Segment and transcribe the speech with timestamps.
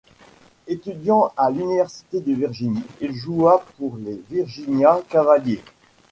[0.65, 5.61] Étudiant à l'université de Virginie, il joua pour les Virginia Cavaliers.